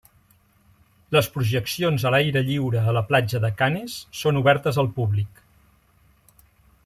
Les 1.15 1.27
projeccions 1.33 2.05
a 2.09 2.11
l'aire 2.15 2.43
lliure 2.47 2.81
a 2.85 2.95
la 2.99 3.05
platja 3.11 3.41
de 3.45 3.51
Canes 3.61 3.97
són 4.23 4.41
obertes 4.41 4.79
al 4.85 4.91
públic. 4.99 5.45